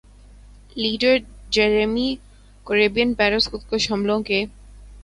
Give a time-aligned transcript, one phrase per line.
[0.75, 1.17] leader
[1.49, 2.15] Jeremy
[2.63, 4.43] Corbyn Paris خودکش حملوں کے